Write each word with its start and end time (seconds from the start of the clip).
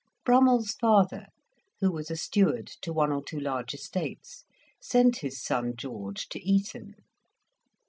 Brummell's 0.25 0.71
father, 0.71 1.27
who 1.79 1.91
was 1.91 2.09
a 2.09 2.17
steward 2.17 2.65
to 2.81 2.91
one 2.91 3.11
or 3.11 3.23
two 3.23 3.39
large 3.39 3.75
estates, 3.75 4.45
sent 4.81 5.17
his 5.17 5.39
son 5.39 5.75
George 5.77 6.27
to 6.29 6.39
Eton. 6.41 6.95